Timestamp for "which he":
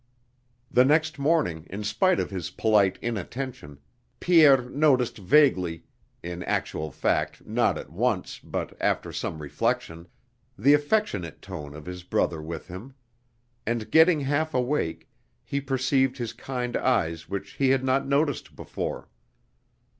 17.29-17.69